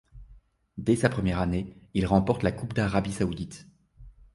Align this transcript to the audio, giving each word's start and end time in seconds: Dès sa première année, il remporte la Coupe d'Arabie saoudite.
Dès 0.79 0.95
sa 0.95 1.09
première 1.09 1.37
année, 1.37 1.77
il 1.93 2.07
remporte 2.07 2.41
la 2.41 2.51
Coupe 2.51 2.73
d'Arabie 2.73 3.13
saoudite. 3.13 3.67